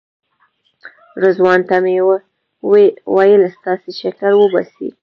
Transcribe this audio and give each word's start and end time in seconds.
رضوان 1.23 1.59
ته 1.69 1.75
مې 1.83 1.95
ویل 3.15 3.43
تاسې 3.65 3.89
شکر 4.01 4.31
وباسئ. 4.37 4.89